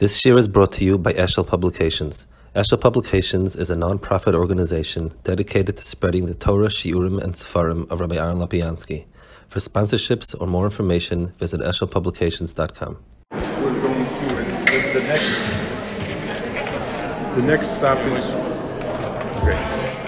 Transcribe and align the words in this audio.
This 0.00 0.24
year 0.24 0.38
is 0.38 0.48
brought 0.48 0.72
to 0.72 0.84
you 0.86 0.96
by 0.96 1.12
Eshel 1.12 1.46
Publications. 1.46 2.26
Eshel 2.56 2.80
Publications 2.80 3.54
is 3.54 3.68
a 3.68 3.76
non-profit 3.76 4.34
organization 4.34 5.12
dedicated 5.24 5.76
to 5.76 5.84
spreading 5.84 6.24
the 6.24 6.32
Torah, 6.32 6.68
Shiurim, 6.68 7.22
and 7.22 7.34
Sefarim 7.34 7.86
of 7.90 8.00
Rabbi 8.00 8.16
Aaron 8.16 8.38
Lapiansky. 8.38 9.04
For 9.48 9.58
sponsorships 9.58 10.34
or 10.40 10.46
more 10.46 10.64
information, 10.64 11.34
visit 11.36 11.60
eshelpublications.com. 11.60 12.96
We're 13.32 13.82
going 13.82 14.06
to 14.06 14.34
the, 14.72 15.00
the 15.00 15.06
next. 15.06 15.50
The 17.36 17.42
next 17.42 17.68
stop 17.68 17.98
is. 18.06 18.30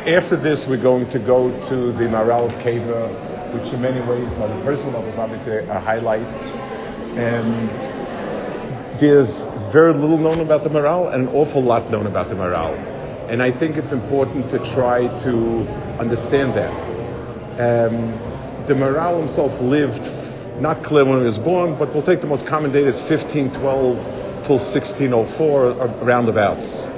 After 0.08 0.36
this, 0.36 0.66
we're 0.66 0.82
going 0.82 1.06
to 1.10 1.18
go 1.18 1.50
to 1.68 1.92
the 1.92 2.04
Maharal 2.04 2.48
Keva, 2.62 3.12
which 3.52 3.70
in 3.74 3.82
many 3.82 4.00
ways, 4.08 4.40
on 4.40 4.50
a 4.58 4.64
personal 4.64 4.92
level, 4.94 5.10
is 5.10 5.18
obviously 5.18 5.58
a 5.58 5.78
highlight. 5.78 6.26
And 7.18 7.70
there's 9.02 9.42
very 9.72 9.92
little 9.92 10.16
known 10.16 10.38
about 10.38 10.62
the 10.62 10.70
Maharal 10.70 11.12
and 11.12 11.28
an 11.28 11.34
awful 11.34 11.60
lot 11.60 11.90
known 11.90 12.06
about 12.06 12.28
the 12.28 12.36
Maharal. 12.36 12.72
And 13.28 13.42
I 13.42 13.50
think 13.50 13.76
it's 13.76 13.90
important 13.90 14.48
to 14.50 14.60
try 14.60 15.08
to 15.24 15.66
understand 15.98 16.54
that. 16.54 16.70
Um, 17.58 18.12
the 18.68 18.74
Maral 18.74 19.18
himself 19.18 19.60
lived 19.60 20.08
not 20.60 20.84
clear 20.84 21.04
when 21.04 21.18
he 21.18 21.24
was 21.24 21.40
born, 21.40 21.76
but 21.76 21.92
we'll 21.92 22.04
take 22.04 22.20
the 22.20 22.28
most 22.28 22.46
common 22.46 22.70
date, 22.70 22.86
it's 22.86 23.00
1512 23.00 23.96
till 24.44 24.60
1604, 24.60 25.72
roundabouts. 26.04 26.88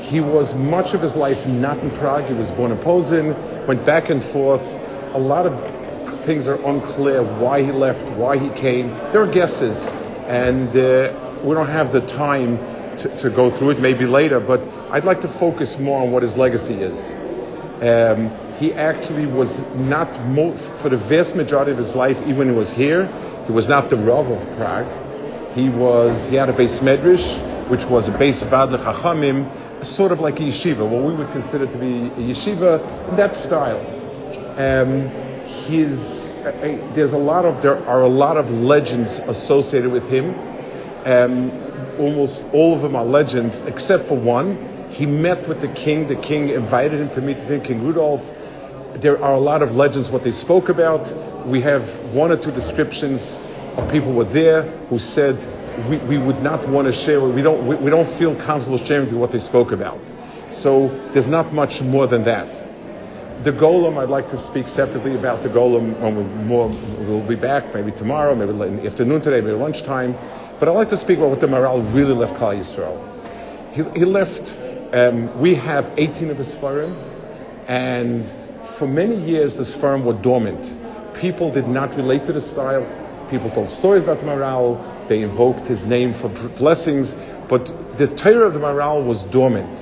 He 0.00 0.20
was 0.20 0.54
much 0.54 0.94
of 0.94 1.02
his 1.02 1.16
life 1.16 1.46
not 1.46 1.78
in 1.80 1.90
Prague. 1.90 2.24
He 2.24 2.32
was 2.32 2.50
born 2.50 2.72
in 2.72 2.78
Posen, 2.78 3.66
went 3.66 3.84
back 3.84 4.08
and 4.08 4.24
forth. 4.24 4.66
A 5.12 5.18
lot 5.18 5.44
of 5.44 6.24
things 6.24 6.48
are 6.48 6.58
unclear 6.64 7.22
why 7.22 7.62
he 7.62 7.72
left, 7.72 8.06
why 8.16 8.38
he 8.38 8.48
came. 8.58 8.88
There 9.12 9.20
are 9.20 9.30
guesses, 9.30 9.86
and 10.26 10.74
uh, 10.74 11.25
we 11.44 11.54
don't 11.54 11.68
have 11.68 11.92
the 11.92 12.00
time 12.00 12.58
to, 12.98 13.08
to, 13.18 13.30
go 13.30 13.50
through 13.50 13.70
it, 13.70 13.80
maybe 13.80 14.06
later, 14.06 14.40
but 14.40 14.60
I'd 14.90 15.04
like 15.04 15.20
to 15.22 15.28
focus 15.28 15.78
more 15.78 16.02
on 16.02 16.12
what 16.12 16.22
his 16.22 16.36
legacy 16.36 16.74
is. 16.74 17.12
Um, 17.82 18.30
he 18.58 18.72
actually 18.72 19.26
was 19.26 19.74
not, 19.74 20.08
mo- 20.26 20.56
for 20.56 20.88
the 20.88 20.96
vast 20.96 21.36
majority 21.36 21.72
of 21.72 21.78
his 21.78 21.94
life, 21.94 22.18
even 22.22 22.38
when 22.38 22.48
he 22.48 22.54
was 22.54 22.72
here, 22.72 23.06
he 23.46 23.52
was 23.52 23.68
not 23.68 23.90
the 23.90 23.96
Rav 23.96 24.30
of 24.30 24.56
Prague. 24.56 24.86
He 25.54 25.68
was, 25.68 26.26
he 26.26 26.36
had 26.36 26.48
a 26.48 26.52
beis 26.52 26.80
medrash, 26.80 27.68
which 27.68 27.84
was 27.84 28.08
a 28.08 28.12
base 28.12 28.42
Vadle 28.42 28.78
Chachamim, 28.78 29.84
sort 29.84 30.12
of 30.12 30.20
like 30.20 30.40
a 30.40 30.44
yeshiva, 30.44 30.88
what 30.88 31.02
we 31.02 31.14
would 31.14 31.30
consider 31.32 31.66
to 31.66 31.78
be 31.78 32.06
a 32.06 32.28
yeshiva 32.30 33.08
in 33.10 33.16
that 33.16 33.36
style. 33.36 33.80
Um, 34.58 35.10
his, 35.66 36.28
uh, 36.44 36.48
uh, 36.48 36.94
there's 36.94 37.12
a 37.12 37.18
lot 37.18 37.44
of, 37.44 37.60
there 37.62 37.84
are 37.86 38.02
a 38.02 38.08
lot 38.08 38.36
of 38.36 38.50
legends 38.50 39.18
associated 39.18 39.90
with 39.90 40.08
him. 40.08 40.34
Um, 41.06 41.52
almost 42.00 42.44
all 42.52 42.74
of 42.74 42.82
them 42.82 42.96
are 42.96 43.04
legends, 43.04 43.62
except 43.62 44.06
for 44.06 44.16
one. 44.18 44.88
He 44.90 45.06
met 45.06 45.46
with 45.46 45.60
the 45.60 45.68
king. 45.68 46.08
The 46.08 46.16
king 46.16 46.48
invited 46.48 47.00
him 47.00 47.10
to 47.10 47.20
meet 47.20 47.38
with 47.38 47.62
King 47.62 47.84
Rudolph. 47.84 48.28
There 48.94 49.22
are 49.22 49.34
a 49.34 49.38
lot 49.38 49.62
of 49.62 49.76
legends 49.76 50.10
what 50.10 50.24
they 50.24 50.32
spoke 50.32 50.68
about. 50.68 51.46
We 51.46 51.60
have 51.60 51.88
one 52.12 52.32
or 52.32 52.36
two 52.36 52.50
descriptions 52.50 53.38
of 53.76 53.88
people 53.88 54.12
were 54.14 54.24
there 54.24 54.62
who 54.62 54.98
said 54.98 55.36
we, 55.88 55.98
we 55.98 56.18
would 56.18 56.42
not 56.42 56.66
want 56.68 56.86
to 56.88 56.92
share. 56.92 57.20
We 57.20 57.42
don't 57.42 57.68
we, 57.68 57.76
we 57.76 57.90
don't 57.90 58.08
feel 58.08 58.34
comfortable 58.34 58.78
sharing 58.78 59.06
with 59.06 59.14
what 59.14 59.30
they 59.30 59.38
spoke 59.38 59.70
about. 59.70 60.00
So 60.50 60.88
there's 61.12 61.28
not 61.28 61.52
much 61.52 61.82
more 61.82 62.08
than 62.08 62.24
that. 62.24 62.64
The 63.44 63.52
golem, 63.52 63.96
I'd 63.96 64.08
like 64.08 64.30
to 64.30 64.38
speak 64.38 64.66
separately 64.66 65.14
about 65.14 65.44
the 65.44 65.50
golem 65.50 66.00
when 66.00 66.16
we 66.16 66.24
more. 66.46 66.68
We'll 66.68 67.20
be 67.20 67.36
back 67.36 67.72
maybe 67.74 67.92
tomorrow, 67.92 68.34
maybe 68.34 68.50
in 68.50 68.78
the 68.78 68.86
afternoon 68.86 69.20
today, 69.20 69.40
maybe 69.40 69.52
lunchtime. 69.56 70.16
But 70.58 70.70
I'd 70.70 70.72
like 70.72 70.88
to 70.88 70.96
speak 70.96 71.18
about 71.18 71.28
what 71.28 71.40
the 71.40 71.48
Maharal 71.48 71.94
really 71.94 72.14
left 72.14 72.34
Klal 72.34 72.56
Yisrael. 72.56 72.98
He, 73.74 73.82
he 73.98 74.04
left. 74.06 74.54
Um, 74.94 75.38
we 75.38 75.54
have 75.56 75.92
18 75.98 76.30
of 76.30 76.38
his 76.38 76.54
Sfarim, 76.54 76.96
and 77.68 78.24
for 78.78 78.88
many 78.88 79.16
years 79.16 79.56
the 79.56 79.64
Sfarim 79.64 80.04
were 80.04 80.14
dormant. 80.14 80.64
People 81.14 81.50
did 81.50 81.68
not 81.68 81.94
relate 81.96 82.24
to 82.26 82.32
the 82.32 82.40
style. 82.40 82.86
People 83.28 83.50
told 83.50 83.70
stories 83.70 84.04
about 84.04 84.20
the 84.20 84.24
Maharal. 84.24 84.82
They 85.08 85.20
invoked 85.20 85.66
his 85.66 85.84
name 85.84 86.14
for 86.14 86.28
blessings, 86.28 87.14
but 87.48 87.98
the 87.98 88.06
Torah 88.06 88.46
of 88.46 88.54
the 88.54 88.60
Maharal 88.60 89.04
was 89.04 89.24
dormant. 89.24 89.78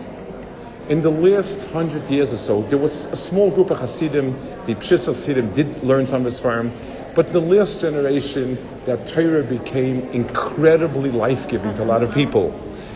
In 0.88 1.02
the 1.02 1.10
last 1.10 1.60
hundred 1.72 2.10
years 2.10 2.32
or 2.32 2.36
so, 2.36 2.62
there 2.62 2.78
was 2.78 3.06
a 3.06 3.16
small 3.16 3.50
group 3.50 3.70
of 3.70 3.78
Hasidim, 3.78 4.36
the 4.66 4.74
Pshis 4.74 5.06
Hasidim 5.06 5.54
did 5.54 5.84
learn 5.84 6.06
some 6.08 6.22
of 6.22 6.26
his 6.26 6.40
farm, 6.40 6.72
but 7.14 7.32
the 7.32 7.40
last 7.40 7.80
generation, 7.80 8.58
that 8.86 9.08
Torah 9.08 9.44
became 9.44 10.02
incredibly 10.10 11.10
life-giving 11.10 11.74
to 11.76 11.82
a 11.82 11.84
lot 11.84 12.02
of 12.02 12.12
people. 12.12 12.52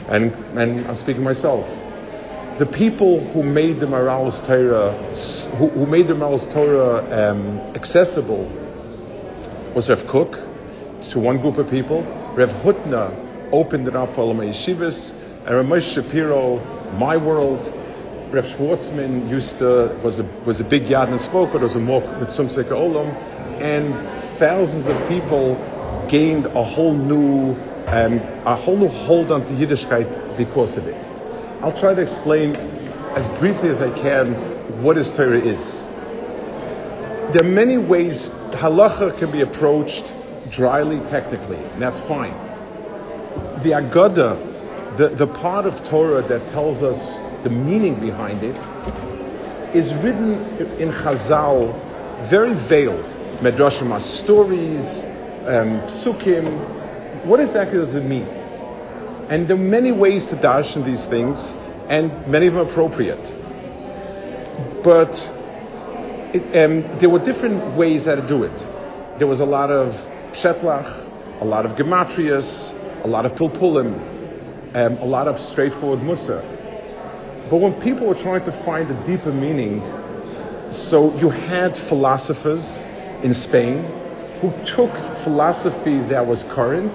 And, 0.09 0.33
and 0.57 0.87
I'm 0.87 0.95
speaking 0.95 1.23
myself. 1.23 1.69
The 2.59 2.67
people 2.67 3.21
who 3.21 3.43
made 3.43 3.79
the 3.79 3.87
Maharal's 3.87 4.41
Torah, 4.41 4.93
who, 5.59 5.69
who 5.69 5.87
made 5.87 6.09
the 6.09 6.15
Maharal's 6.15 6.47
Torah 6.53 7.31
um, 7.31 7.59
accessible, 7.77 8.51
was 9.75 9.89
Rav 9.89 10.07
Kook 10.07 10.33
to 11.11 11.21
one 11.21 11.39
group 11.39 11.59
of 11.59 11.71
people. 11.71 12.03
Rev 12.35 12.51
Hutner 12.51 13.15
opened 13.53 13.87
it 13.87 13.95
up 13.95 14.15
for 14.15 14.25
Lama 14.25 14.45
Yeshivas, 14.45 15.13
and 15.47 15.51
Ramesh 15.51 15.95
Shapiro, 15.95 16.59
My 16.99 17.17
World, 17.17 17.61
Rev 18.31 18.45
Schwartzman 18.45 19.31
used 19.31 19.59
to, 19.59 19.99
was 20.03 20.19
a, 20.19 20.25
was 20.45 20.61
a 20.61 20.65
big 20.65 20.85
yad 20.85 21.09
and 21.09 21.21
spoke, 21.21 21.53
but 21.53 21.63
it 21.63 21.65
was 21.65 21.77
a 21.77 21.81
more 21.81 22.03
Mitzum 22.03 22.49
Olam, 22.49 23.15
and 23.61 23.95
thousands 24.39 24.89
of 24.89 25.09
people 25.09 25.57
gained 26.09 26.47
a 26.47 26.63
whole 26.63 26.95
new, 26.95 27.57
um, 27.87 28.19
a 28.47 28.55
whole 28.55 28.77
new 28.77 28.89
hold 28.89 29.31
on 29.33 29.45
to 29.47 29.53
Yiddishkeit 29.53 30.37
because 30.37 30.77
of 30.77 30.87
it. 30.87 30.97
I'll 31.63 31.79
try 31.79 31.95
to 31.95 32.01
explain 32.01 32.55
as 32.55 33.27
briefly 33.41 33.69
as 33.69 33.83
I 33.83 33.91
can 33.99 34.35
what 34.83 34.97
his 34.97 35.11
Torah 35.11 35.39
is. 35.39 35.83
There 37.33 37.45
are 37.45 37.49
many 37.49 37.77
ways 37.77 38.29
halacha 38.53 39.19
can 39.19 39.31
be 39.31 39.41
approached 39.41 40.05
dryly 40.51 40.99
technically, 41.11 41.57
and 41.57 41.83
that's 41.83 41.99
fine. 41.99 42.33
The 43.63 43.71
Agada, 43.73 44.97
the, 44.97 45.09
the 45.09 45.27
part 45.27 45.67
of 45.67 45.87
Torah 45.89 46.23
that 46.23 46.51
tells 46.53 46.83
us 46.83 47.17
the 47.43 47.51
meaning 47.51 47.95
behind 48.01 48.43
it, 48.43 48.57
is 49.75 49.95
written 49.97 50.33
in 50.81 50.91
Chazal 50.93 51.75
very 52.23 52.55
veiled. 52.55 53.18
Medrashim 53.41 53.93
are 53.93 54.01
stories, 54.01 55.05
um, 55.47 55.83
psukim. 55.83 57.25
What 57.25 57.39
exactly 57.39 57.79
does 57.79 57.95
it 57.95 58.03
mean? 58.03 58.27
And 59.29 59.47
there 59.47 59.57
are 59.57 59.61
many 59.61 59.93
ways 59.93 60.27
to 60.27 60.37
darshan 60.37 60.85
these 60.85 61.05
things, 61.05 61.57
and 61.89 62.11
many 62.27 62.49
of 62.49 62.55
them 62.55 62.67
appropriate. 62.67 63.33
But 64.83 65.15
it, 66.35 66.43
um, 66.57 66.99
there 66.99 67.09
were 67.09 67.21
different 67.21 67.77
ways 67.77 68.07
how 68.07 68.17
to 68.17 68.27
do 68.27 68.43
it. 68.43 68.67
There 69.19 69.29
was 69.29 69.39
a 69.39 69.47
lot 69.47 69.71
of 69.71 69.95
Shetlach, 70.33 71.41
a 71.41 71.45
lot 71.45 71.65
of 71.65 71.77
Gematrias, 71.77 72.75
a 73.05 73.07
lot 73.07 73.25
of 73.25 73.37
Pilpulim, 73.37 73.95
um, 74.75 74.99
a 74.99 75.07
lot 75.07 75.29
of 75.29 75.39
straightforward 75.39 76.03
Musa. 76.03 76.43
But 77.49 77.59
when 77.59 77.81
people 77.81 78.09
were 78.09 78.17
trying 78.17 78.45
to 78.47 78.53
find 78.53 78.91
a 78.91 79.07
deeper 79.07 79.31
meaning, 79.31 79.81
so 80.73 81.17
you 81.19 81.31
had 81.31 81.77
philosophers 81.77 82.85
in 83.23 83.35
Spain 83.35 83.85
who 84.41 84.53
took 84.65 84.93
philosophy 85.25 85.99
that 85.99 86.27
was 86.27 86.43
current 86.45 86.93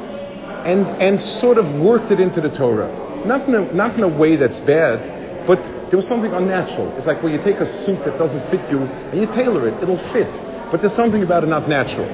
and, 0.65 0.85
and 1.01 1.21
sort 1.21 1.57
of 1.57 1.79
worked 1.79 2.11
it 2.11 2.19
into 2.19 2.39
the 2.39 2.49
Torah. 2.49 2.89
Not 3.25 3.47
in, 3.47 3.55
a, 3.55 3.73
not 3.73 3.97
in 3.97 4.03
a 4.03 4.07
way 4.07 4.35
that's 4.35 4.59
bad, 4.59 5.45
but 5.45 5.61
there 5.89 5.97
was 5.97 6.07
something 6.07 6.33
unnatural. 6.33 6.95
It's 6.97 7.07
like 7.07 7.21
when 7.21 7.33
you 7.33 7.41
take 7.43 7.57
a 7.57 7.65
suit 7.65 8.03
that 8.05 8.17
doesn't 8.17 8.49
fit 8.49 8.61
you 8.71 8.79
and 8.79 9.19
you 9.19 9.27
tailor 9.27 9.67
it, 9.67 9.81
it'll 9.83 9.97
fit. 9.97 10.31
But 10.71 10.81
there's 10.81 10.93
something 10.93 11.21
about 11.21 11.43
it 11.43 11.47
not 11.47 11.67
natural. 11.67 12.07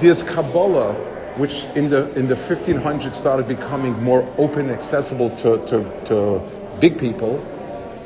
There's 0.00 0.22
Kabbalah, 0.22 0.94
which 1.36 1.64
in 1.76 1.90
the 1.90 2.12
in 2.14 2.28
the 2.28 2.34
1500s 2.34 3.14
started 3.14 3.48
becoming 3.48 4.00
more 4.02 4.28
open 4.36 4.70
accessible 4.70 5.30
to, 5.38 5.64
to, 5.68 6.04
to 6.06 6.42
big 6.80 6.98
people. 6.98 7.44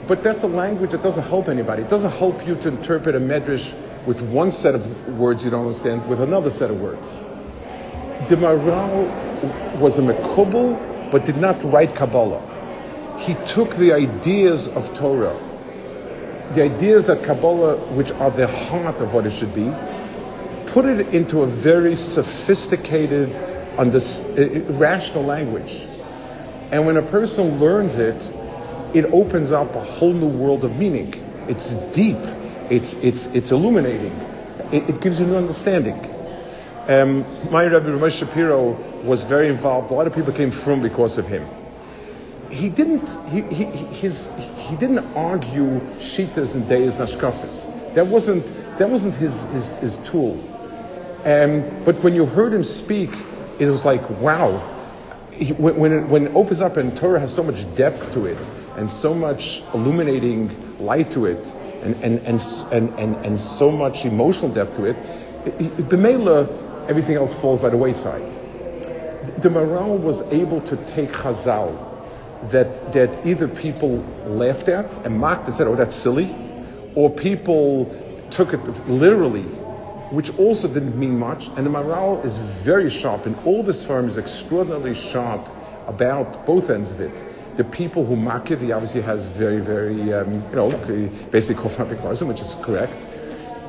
But 0.06 0.22
that's 0.22 0.43
a 0.43 0.46
language 0.46 0.93
that 0.93 1.02
doesn't 1.02 1.25
help 1.25 1.49
anybody. 1.49 1.82
It 1.82 1.90
doesn't 1.90 2.12
help 2.12 2.46
you 2.46 2.54
to 2.56 2.69
interpret 2.69 3.14
a 3.14 3.20
medrash 3.20 3.75
with 4.08 4.22
one 4.22 4.50
set 4.50 4.75
of 4.75 5.19
words 5.19 5.44
you 5.44 5.50
don't 5.50 5.66
understand 5.66 6.08
with 6.08 6.22
another 6.22 6.49
set 6.50 6.70
of 6.70 6.81
words. 6.81 7.19
The 8.31 8.37
Maharal 8.37 9.78
was 9.78 9.99
a 9.99 10.02
Mekubal, 10.02 11.10
but 11.10 11.26
did 11.26 11.37
not 11.37 11.62
write 11.62 11.94
Kabbalah. 11.94 12.40
He 13.19 13.34
took 13.46 13.76
the 13.76 13.93
ideas 13.93 14.66
of 14.69 14.94
Torah, 14.94 15.38
the 16.55 16.62
ideas 16.62 17.05
that 17.05 17.22
Kabbalah, 17.22 17.76
which 17.96 18.10
are 18.12 18.31
the 18.31 18.46
heart 18.46 18.96
of 18.96 19.12
what 19.12 19.26
it 19.26 19.32
should 19.32 19.55
be, 19.55 19.70
put 20.69 20.87
it 20.87 21.14
into 21.14 21.43
a 21.43 21.46
very 21.46 21.94
sophisticated, 21.94 23.37
under, 23.76 23.99
uh, 23.99 24.72
rational 24.78 25.25
language. 25.25 25.87
And 26.70 26.87
when 26.87 26.96
a 26.96 27.02
person 27.02 27.61
learns 27.61 27.99
it, 27.99 28.16
it 28.94 29.04
opens 29.12 29.52
up 29.52 29.75
a 29.75 29.81
whole 29.81 30.14
new 30.14 30.28
world 30.28 30.64
of 30.64 30.78
meaning. 30.78 31.12
It's 31.46 31.75
deep. 31.93 32.16
It's, 32.70 32.92
it's, 32.94 33.26
it's 33.26 33.50
illuminating. 33.50 34.12
It, 34.72 34.90
it 34.90 35.00
gives 35.00 35.18
you 35.18 35.26
new 35.26 35.36
understanding. 35.36 35.98
Um, 36.86 37.24
my 37.50 37.66
Rabbi 37.66 37.86
Ramesh 37.86 38.18
Shapiro 38.18 38.72
was 39.04 39.22
very 39.22 39.48
involved. 39.48 39.90
A 39.90 39.94
lot 39.94 40.06
of 40.06 40.14
people 40.14 40.32
came 40.32 40.50
from 40.50 40.80
because 40.80 41.18
of 41.18 41.26
him. 41.26 41.46
He 42.50 42.70
didn't. 42.70 43.06
He, 43.30 43.42
he, 43.42 43.64
his, 43.64 44.30
he 44.56 44.76
didn't 44.76 45.04
argue 45.14 45.80
shitas 45.98 46.54
and 46.54 46.66
days 46.66 46.96
nashkafis. 46.96 47.94
That 47.94 48.06
wasn't. 48.06 48.42
That 48.78 48.88
wasn't 48.88 49.14
his 49.16 49.42
his, 49.50 49.68
his 49.76 49.96
tool. 49.98 50.32
Um, 51.26 51.84
but 51.84 51.96
when 52.02 52.14
you 52.14 52.24
heard 52.24 52.54
him 52.54 52.64
speak, 52.64 53.10
it 53.58 53.66
was 53.66 53.84
like 53.84 54.08
wow. 54.20 54.76
He, 55.32 55.52
when, 55.52 55.76
when, 55.76 55.92
it, 55.92 56.08
when 56.08 56.26
it 56.28 56.34
opens 56.34 56.62
up 56.62 56.78
and 56.78 56.96
Torah 56.96 57.20
has 57.20 57.34
so 57.34 57.42
much 57.42 57.62
depth 57.76 58.14
to 58.14 58.26
it 58.26 58.38
and 58.76 58.90
so 58.90 59.14
much 59.14 59.62
illuminating 59.74 60.50
light 60.80 61.10
to 61.12 61.26
it 61.26 61.38
and, 61.82 61.94
and, 62.02 62.19
and, 62.26 62.40
and, 62.72 62.98
and, 62.98 63.16
and 63.26 63.40
so 63.40 63.70
much 63.70 64.04
emotional 64.04 64.50
depth 64.52 64.76
to 64.76 64.84
it, 64.84 64.96
B'meila, 65.88 66.88
everything 66.88 67.16
else 67.16 67.32
falls 67.34 67.60
by 67.60 67.70
the 67.70 67.76
wayside. 67.76 68.22
The 69.42 69.48
Maharal 69.48 69.98
was 69.98 70.20
able 70.32 70.60
to 70.62 70.76
take 70.94 71.10
Chazal 71.10 71.86
that, 72.50 72.92
that 72.92 73.26
either 73.26 73.48
people 73.48 73.98
laughed 74.26 74.69
at 74.69 74.86
and 75.04 75.19
mocked 75.19 75.46
and 75.46 75.54
said, 75.54 75.66
oh, 75.66 75.75
that's 75.75 75.96
silly, 75.96 76.34
or 76.94 77.10
people 77.10 77.92
took 78.30 78.52
it 78.52 78.88
literally, 78.88 79.42
which 80.10 80.36
also 80.38 80.69
didn't 80.69 80.98
mean 80.98 81.19
much. 81.19 81.48
And 81.56 81.66
the 81.66 81.70
Maharal 81.70 82.25
is 82.25 82.36
very 82.38 82.90
sharp, 82.90 83.26
and 83.26 83.36
all 83.44 83.62
this 83.62 83.84
firm 83.84 84.08
is 84.08 84.19
extraordinarily 84.19 84.94
sharp 84.94 85.48
about 85.86 86.46
both 86.46 86.70
ends 86.70 86.90
of 86.90 87.00
it. 87.00 87.12
The 87.58 87.64
people 87.64 88.06
who 88.06 88.16
mock 88.16 88.50
it, 88.50 88.60
he 88.60 88.72
obviously 88.72 89.02
has 89.02 89.26
very, 89.26 89.60
very, 89.60 90.14
um, 90.14 90.43
you 90.50 90.56
know, 90.56 90.70
basically 91.31 91.60
calls 91.60 91.78
out 91.78 91.88
which 92.26 92.40
is 92.40 92.56
correct 92.62 92.94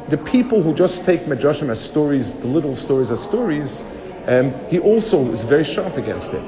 the 0.10 0.18
people 0.18 0.64
who 0.64 0.74
just 0.74 1.06
take 1.06 1.22
Medrashim 1.22 1.70
as 1.70 1.80
stories, 1.80 2.34
the 2.34 2.48
little 2.48 2.76
stories 2.76 3.12
as 3.12 3.22
stories, 3.22 3.82
um, 4.28 4.54
he 4.68 4.80
also 4.80 5.32
is 5.32 5.44
very 5.44 5.64
sharp 5.64 5.98
against 5.98 6.34
it. 6.34 6.42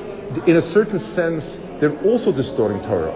In 0.48 0.56
a 0.56 0.62
certain 0.62 0.98
sense, 0.98 1.60
they're 1.80 1.98
also 2.04 2.32
distorting 2.32 2.82
Torah. 2.82 3.16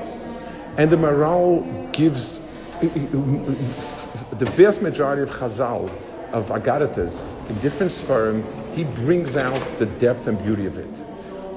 And 0.77 0.91
the 0.91 0.97
Maharal 0.97 1.91
gives 1.93 2.39
the 2.79 4.45
vast 4.45 4.81
majority 4.81 5.23
of 5.23 5.29
Chazal, 5.29 5.89
of 6.31 6.49
Agaritas, 6.49 7.23
in 7.49 7.59
different 7.59 7.91
Sfarim, 7.91 8.43
he 8.75 8.83
brings 8.83 9.37
out 9.37 9.79
the 9.79 9.85
depth 9.85 10.27
and 10.27 10.37
beauty 10.43 10.65
of 10.65 10.77
it. 10.77 11.14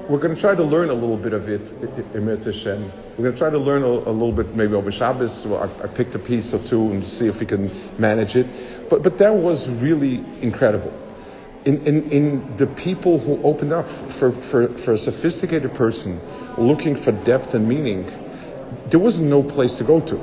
We're 0.09 0.17
going 0.17 0.33
to 0.33 0.41
try 0.41 0.55
to 0.55 0.63
learn 0.63 0.89
a 0.89 0.93
little 0.95 1.17
bit 1.17 1.33
of 1.33 1.49
it 1.49 1.71
in 2.15 2.25
Hashem. 2.25 2.91
We're 3.15 3.23
going 3.25 3.31
to 3.31 3.37
try 3.37 3.51
to 3.51 3.59
learn 3.59 3.83
a, 3.83 3.85
a 3.85 4.09
little 4.09 4.31
bit 4.31 4.55
maybe 4.55 4.73
over 4.73 4.91
Shabbos. 4.91 5.45
I, 5.45 5.65
I 5.83 5.85
picked 5.85 6.15
a 6.15 6.19
piece 6.19 6.51
or 6.51 6.57
two 6.57 6.91
and 6.91 7.07
see 7.07 7.27
if 7.27 7.39
we 7.39 7.45
can 7.45 7.69
manage 7.99 8.35
it. 8.35 8.89
But, 8.89 9.03
but 9.03 9.19
that 9.19 9.35
was 9.35 9.69
really 9.69 10.25
incredible. 10.41 10.91
In, 11.63 11.85
in, 11.85 12.11
in 12.11 12.57
the 12.57 12.65
people 12.65 13.19
who 13.19 13.39
opened 13.43 13.71
up 13.71 13.87
for, 13.87 14.31
for, 14.31 14.69
for 14.69 14.93
a 14.93 14.97
sophisticated 14.97 15.75
person 15.75 16.19
looking 16.57 16.95
for 16.95 17.11
depth 17.11 17.53
and 17.53 17.69
meaning, 17.69 18.11
there 18.87 18.99
was 18.99 19.19
no 19.19 19.43
place 19.43 19.75
to 19.75 19.83
go 19.83 19.99
to. 19.99 20.15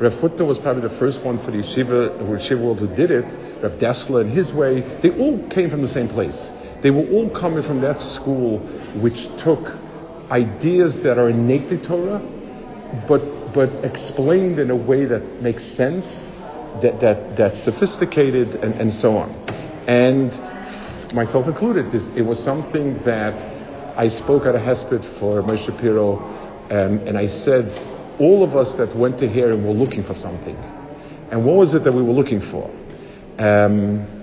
Rav 0.00 0.12
Hutner 0.16 0.46
was 0.46 0.58
probably 0.58 0.82
the 0.82 0.90
first 0.90 1.22
one 1.22 1.38
for 1.38 1.50
the 1.50 1.58
yeshiva, 1.58 2.18
the 2.18 2.24
yeshiva 2.24 2.60
world 2.60 2.78
who 2.78 2.94
did 2.94 3.10
it. 3.10 3.24
Rav 3.62 3.78
Dessler 3.78 4.20
in 4.20 4.28
his 4.28 4.52
way, 4.52 4.80
they 4.82 5.18
all 5.18 5.38
came 5.48 5.70
from 5.70 5.80
the 5.80 5.88
same 5.88 6.08
place. 6.08 6.50
They 6.84 6.90
were 6.90 7.06
all 7.14 7.30
coming 7.30 7.62
from 7.62 7.80
that 7.80 7.98
school 8.02 8.58
which 9.00 9.34
took 9.38 9.72
ideas 10.30 11.02
that 11.04 11.16
are 11.16 11.30
innate 11.30 11.70
to 11.70 11.78
Torah, 11.78 12.20
but, 13.08 13.54
but 13.54 13.70
explained 13.86 14.58
in 14.58 14.70
a 14.70 14.76
way 14.76 15.06
that 15.06 15.40
makes 15.40 15.64
sense 15.64 16.30
that, 16.82 17.00
that, 17.00 17.38
that's 17.38 17.58
sophisticated 17.58 18.56
and, 18.56 18.74
and 18.74 18.92
so 18.92 19.16
on. 19.16 19.34
And 19.86 20.38
myself 21.14 21.46
included, 21.46 21.90
this, 21.90 22.08
it 22.16 22.20
was 22.20 22.38
something 22.38 22.98
that 23.04 23.34
I 23.96 24.08
spoke 24.08 24.44
at 24.44 24.54
a 24.54 24.58
Hesped 24.58 25.06
for 25.06 25.42
Moshe 25.42 25.64
Shapiro, 25.64 26.18
um, 26.68 26.98
and 27.08 27.16
I 27.16 27.28
said, 27.28 27.64
all 28.18 28.42
of 28.42 28.56
us 28.56 28.74
that 28.74 28.94
went 28.94 29.20
to 29.20 29.26
and 29.26 29.66
were 29.66 29.72
looking 29.72 30.02
for 30.02 30.12
something. 30.12 30.58
And 31.30 31.46
what 31.46 31.56
was 31.56 31.72
it 31.72 31.84
that 31.84 31.92
we 31.92 32.02
were 32.02 32.12
looking 32.12 32.40
for? 32.40 32.70
Um, 33.38 34.13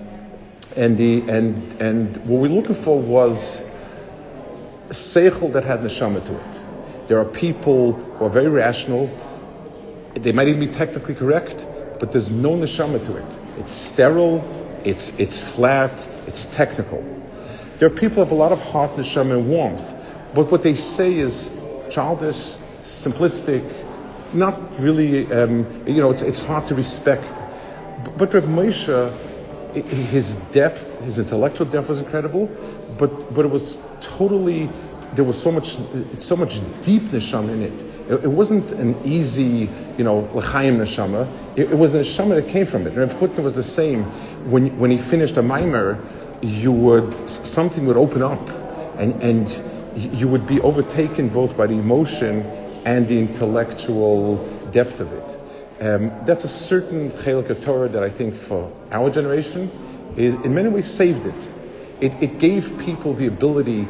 and, 0.76 0.96
the, 0.96 1.20
and, 1.28 1.80
and 1.80 2.16
what 2.18 2.40
we 2.40 2.48
were 2.48 2.54
looking 2.54 2.74
for 2.74 3.00
was 3.00 3.60
a 4.88 4.94
seichel 4.94 5.52
that 5.52 5.64
had 5.64 5.80
neshama 5.80 6.24
to 6.26 6.34
it. 6.34 7.08
There 7.08 7.18
are 7.18 7.24
people 7.24 7.92
who 7.92 8.24
are 8.24 8.30
very 8.30 8.48
rational. 8.48 9.10
They 10.14 10.32
might 10.32 10.48
even 10.48 10.60
be 10.60 10.72
technically 10.72 11.14
correct, 11.14 11.66
but 11.98 12.12
there's 12.12 12.30
no 12.30 12.50
neshama 12.50 13.04
to 13.06 13.16
it. 13.16 13.24
It's 13.58 13.72
sterile, 13.72 14.42
it's, 14.84 15.12
it's 15.18 15.38
flat, 15.38 15.92
it's 16.26 16.46
technical. 16.46 17.02
There 17.78 17.88
are 17.88 17.94
people 17.94 18.16
who 18.16 18.20
have 18.20 18.32
a 18.32 18.36
lot 18.36 18.52
of 18.52 18.60
heart, 18.62 18.92
neshama, 18.92 19.38
and 19.38 19.48
warmth, 19.48 19.94
but 20.34 20.50
what 20.50 20.62
they 20.62 20.74
say 20.74 21.14
is 21.14 21.50
childish, 21.90 22.54
simplistic, 22.84 23.62
not 24.32 24.80
really, 24.80 25.30
um, 25.32 25.86
you 25.86 26.00
know, 26.00 26.10
it's, 26.10 26.22
it's 26.22 26.38
hard 26.38 26.66
to 26.68 26.74
respect. 26.74 27.24
But 28.16 28.32
Rav 28.32 28.44
Moshe, 28.44 29.31
his 29.74 30.34
depth, 30.52 31.00
his 31.00 31.18
intellectual 31.18 31.66
depth 31.66 31.88
was 31.88 31.98
incredible, 31.98 32.46
but, 32.98 33.34
but 33.34 33.44
it 33.44 33.50
was 33.50 33.76
totally, 34.00 34.68
there 35.14 35.24
was 35.24 35.40
so 35.40 35.50
much, 35.50 35.76
so 36.18 36.36
much 36.36 36.60
deep 36.82 37.02
neshama 37.04 37.52
in 37.52 37.62
it. 37.62 37.72
It, 38.10 38.24
it 38.24 38.30
wasn't 38.30 38.70
an 38.72 39.00
easy, 39.04 39.68
you 39.96 40.04
know, 40.04 40.20
l'chaim 40.34 40.78
neshama. 40.78 41.28
It, 41.56 41.70
it, 41.70 41.78
was 41.78 41.92
the 41.92 41.98
neshama 41.98 42.42
that 42.42 42.48
came 42.48 42.66
from 42.66 42.86
it. 42.86 42.96
Rav 42.96 43.12
Hutner 43.14 43.42
was 43.42 43.54
the 43.54 43.62
same. 43.62 44.04
When, 44.50 44.78
when 44.78 44.90
he 44.90 44.98
finished 44.98 45.36
a 45.36 45.42
mimer, 45.42 45.98
you 46.42 46.72
would, 46.72 47.30
something 47.30 47.86
would 47.86 47.96
open 47.96 48.22
up 48.22 48.48
and, 48.98 49.22
and 49.22 49.94
you 49.96 50.28
would 50.28 50.46
be 50.46 50.60
overtaken 50.60 51.28
both 51.28 51.56
by 51.56 51.66
the 51.66 51.74
emotion 51.74 52.42
and 52.84 53.06
the 53.06 53.18
intellectual 53.18 54.36
depth 54.72 55.00
of 55.00 55.12
it. 55.12 55.41
Um, 55.80 56.12
that's 56.24 56.44
a 56.44 56.48
certain 56.48 57.10
chelik 57.10 57.62
Torah 57.62 57.88
that 57.88 58.02
I 58.02 58.10
think 58.10 58.36
for 58.36 58.70
our 58.90 59.10
generation 59.10 59.70
is 60.16 60.34
in 60.34 60.54
many 60.54 60.68
ways 60.68 60.90
saved 60.90 61.26
it. 61.26 61.48
It, 62.00 62.22
it 62.22 62.38
gave 62.38 62.78
people 62.78 63.14
the 63.14 63.26
ability 63.26 63.88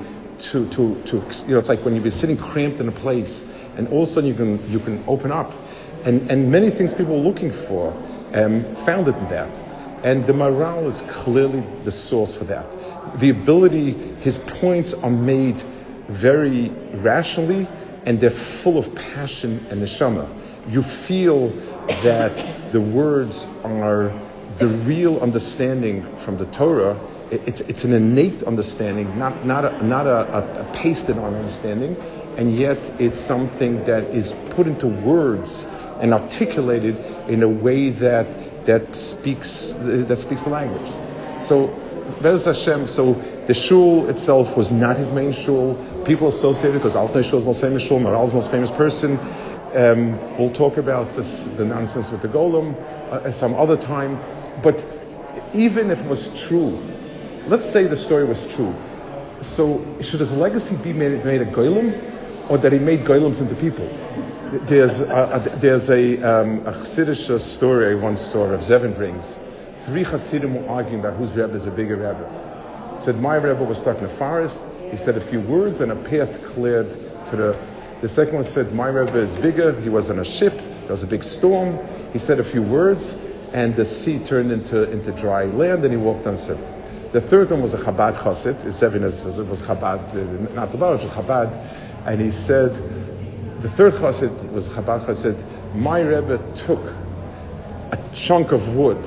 to, 0.50 0.68
to, 0.70 1.02
to, 1.04 1.16
you 1.46 1.52
know, 1.52 1.58
it's 1.58 1.68
like 1.68 1.84
when 1.84 1.94
you've 1.94 2.02
been 2.02 2.12
sitting 2.12 2.36
cramped 2.36 2.80
in 2.80 2.88
a 2.88 2.92
place 2.92 3.48
and 3.76 3.88
all 3.88 4.02
of 4.02 4.08
a 4.08 4.12
sudden 4.12 4.28
you 4.28 4.34
can 4.34 4.70
you 4.70 4.78
can 4.78 5.02
open 5.06 5.32
up, 5.32 5.52
and 6.04 6.30
and 6.30 6.50
many 6.50 6.70
things 6.70 6.92
people 6.92 7.16
were 7.16 7.28
looking 7.28 7.52
for 7.52 7.92
um, 8.34 8.64
found 8.84 9.08
it 9.08 9.16
in 9.16 9.28
that, 9.28 9.50
and 10.04 10.26
the 10.26 10.32
Maharal 10.32 10.86
is 10.86 11.02
clearly 11.02 11.62
the 11.84 11.92
source 11.92 12.34
for 12.34 12.44
that. 12.44 12.66
The 13.18 13.30
ability, 13.30 13.92
his 14.20 14.38
points 14.38 14.94
are 14.94 15.10
made 15.10 15.62
very 16.08 16.68
rationally, 16.94 17.66
and 18.04 18.20
they're 18.20 18.30
full 18.30 18.78
of 18.78 18.94
passion 18.94 19.64
and 19.70 19.82
neshama. 19.82 20.28
You 20.68 20.82
feel 20.82 21.48
that 22.02 22.72
the 22.72 22.80
words 22.80 23.46
are 23.64 24.12
the 24.58 24.68
real 24.68 25.20
understanding 25.20 26.16
from 26.18 26.38
the 26.38 26.46
Torah. 26.46 26.98
It's, 27.30 27.62
it's 27.62 27.84
an 27.84 27.92
innate 27.94 28.42
understanding, 28.42 29.18
not, 29.18 29.44
not, 29.46 29.64
a, 29.64 29.84
not 29.84 30.06
a, 30.06 30.60
a, 30.60 30.72
pasted 30.74 31.16
on 31.16 31.34
understanding 31.34 31.96
and 32.36 32.56
yet 32.56 32.78
it's 32.98 33.20
something 33.20 33.84
that 33.84 34.04
is 34.04 34.32
put 34.50 34.66
into 34.66 34.86
words 34.86 35.64
and 36.00 36.14
articulated 36.14 36.96
in 37.28 37.42
a 37.42 37.48
way 37.48 37.90
that 37.90 38.26
that 38.66 38.94
speaks 38.94 39.74
that 39.76 40.18
speaks 40.18 40.42
the 40.42 40.50
language. 40.50 40.92
So, 41.42 41.68
Bez 42.22 42.44
Hashem. 42.44 42.86
So 42.86 43.14
the 43.46 43.54
shul 43.54 44.08
itself 44.08 44.56
was 44.56 44.70
not 44.70 44.96
his 44.96 45.12
main 45.12 45.32
shul. 45.32 45.74
People 46.04 46.28
associated 46.28 46.80
because 46.80 46.94
Altneu 46.94 47.24
Shul 47.24 47.38
is 47.38 47.44
the 47.44 47.50
most 47.50 47.60
famous 47.60 47.82
shul, 47.82 47.98
Maharal's 47.98 48.30
the 48.30 48.36
most 48.36 48.50
famous 48.50 48.70
person. 48.70 49.18
Um, 49.74 50.18
we'll 50.38 50.52
talk 50.52 50.76
about 50.76 51.14
this, 51.16 51.44
the 51.56 51.64
nonsense 51.64 52.10
with 52.10 52.22
the 52.22 52.28
golem 52.28 52.74
uh, 53.10 53.32
some 53.32 53.54
other 53.54 53.76
time. 53.76 54.18
But 54.62 54.84
even 55.54 55.90
if 55.90 56.00
it 56.00 56.06
was 56.06 56.28
true, 56.40 56.78
let's 57.46 57.68
say 57.68 57.84
the 57.86 57.96
story 57.96 58.24
was 58.24 58.46
true. 58.54 58.74
So 59.40 59.84
should 60.00 60.20
his 60.20 60.32
legacy 60.32 60.76
be 60.76 60.92
made, 60.92 61.24
made 61.24 61.40
a 61.40 61.46
golem, 61.46 61.98
or 62.50 62.58
that 62.58 62.72
he 62.72 62.78
made 62.78 63.00
golems 63.00 63.40
into 63.40 63.54
people. 63.54 63.86
There's 64.66 65.00
a, 65.00 65.50
a 65.54 65.58
there's 65.58 65.88
a, 65.88 66.22
um, 66.22 66.66
a 66.66 66.72
Chassidish 66.72 67.40
story 67.40 67.92
I 67.92 67.94
once 67.94 68.20
saw 68.20 68.44
of 68.44 68.60
Zevin 68.60 68.94
brings. 68.94 69.36
Three 69.86 70.04
Chassidim 70.04 70.54
were 70.54 70.68
arguing 70.70 71.00
about 71.00 71.14
whose 71.14 71.32
Rebbe 71.32 71.54
is 71.54 71.66
a 71.66 71.70
bigger 71.70 71.96
Rebbe. 71.96 73.00
Said 73.02 73.18
my 73.20 73.36
Rebbe 73.36 73.64
was 73.64 73.78
stuck 73.78 73.98
in 73.98 74.04
a 74.04 74.08
forest. 74.08 74.60
He 74.90 74.96
said 74.96 75.16
a 75.16 75.20
few 75.20 75.40
words 75.40 75.80
and 75.80 75.90
a 75.90 75.96
path 75.96 76.44
cleared 76.44 76.90
to 77.30 77.36
the. 77.36 77.71
The 78.02 78.08
second 78.08 78.34
one 78.34 78.44
said 78.44 78.74
my 78.74 78.88
Rebbe 78.88 79.18
is 79.18 79.34
bigger. 79.36 79.80
He 79.80 79.88
was 79.88 80.10
on 80.10 80.18
a 80.18 80.24
ship. 80.24 80.56
There 80.56 80.90
was 80.90 81.04
a 81.04 81.06
big 81.06 81.22
storm. 81.22 81.78
He 82.12 82.18
said 82.18 82.40
a 82.40 82.44
few 82.44 82.60
words 82.60 83.16
and 83.52 83.74
the 83.76 83.84
sea 83.84 84.18
turned 84.18 84.50
into, 84.50 84.90
into 84.90 85.12
dry 85.12 85.44
land 85.44 85.84
and 85.84 85.92
he 85.92 85.96
walked 85.96 86.26
on 86.26 86.36
surface. 86.36 86.74
The 87.12 87.20
third 87.20 87.50
one 87.50 87.62
was 87.62 87.74
a 87.74 87.78
Chabad 87.78 88.16
Chassid. 88.16 88.56
Zevin 88.56 89.02
was 89.02 89.62
Chabad, 89.62 90.50
uh, 90.50 90.52
not 90.54 90.72
the 90.72 90.78
Baruch, 90.78 91.02
Chabad 91.02 91.50
and 92.04 92.20
he 92.20 92.30
said, 92.30 92.72
the 93.60 93.70
third 93.70 93.94
chassid 93.94 94.52
was 94.52 94.68
Chabad 94.68 95.06
chassid, 95.06 95.36
my 95.76 96.00
Rebbe 96.00 96.40
took 96.56 96.80
a 97.92 97.98
chunk 98.12 98.50
of 98.50 98.74
wood, 98.74 98.98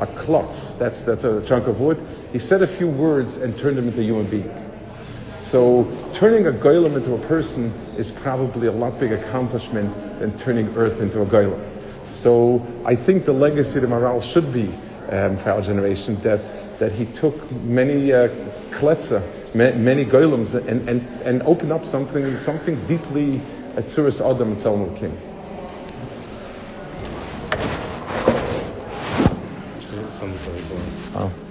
a 0.00 0.06
klotz, 0.06 0.72
that's, 0.72 1.02
that's 1.04 1.22
a 1.22 1.40
chunk 1.42 1.68
of 1.68 1.80
wood, 1.80 2.04
he 2.32 2.40
said 2.40 2.62
a 2.62 2.66
few 2.66 2.88
words 2.88 3.36
and 3.36 3.56
turned 3.56 3.78
him 3.78 3.86
into 3.86 4.00
a 4.00 4.02
human 4.02 4.26
being. 4.26 4.73
So 5.54 5.86
turning 6.14 6.48
a 6.48 6.50
goylem 6.50 6.96
into 6.96 7.14
a 7.14 7.18
person 7.28 7.72
is 7.96 8.10
probably 8.10 8.66
a 8.66 8.72
lot 8.72 8.98
bigger 8.98 9.18
accomplishment 9.18 10.18
than 10.18 10.36
turning 10.36 10.66
earth 10.76 11.00
into 11.00 11.22
a 11.22 11.26
goylem. 11.26 11.62
So 12.04 12.66
I 12.84 12.96
think 12.96 13.24
the 13.24 13.34
legacy 13.34 13.78
of 13.78 13.84
Maharal 13.84 14.20
should 14.20 14.52
be 14.52 14.64
um, 15.12 15.38
for 15.38 15.52
our 15.52 15.62
generation 15.62 16.20
that 16.22 16.40
that 16.80 16.90
he 16.90 17.04
took 17.04 17.52
many 17.52 18.12
uh, 18.12 18.26
kletzer, 18.72 19.22
many 19.54 20.04
golems, 20.04 20.56
and, 20.56 20.88
and, 20.88 21.00
and 21.22 21.40
opened 21.42 21.70
up 21.70 21.86
something 21.86 22.36
something 22.38 22.74
deeply 22.88 23.38
Atzuris 23.76 24.20
Adam 24.28 24.54
and 24.54 24.98
King. 24.98 25.16
Oh. 31.14 31.43